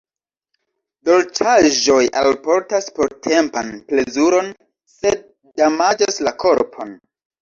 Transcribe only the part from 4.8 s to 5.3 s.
sed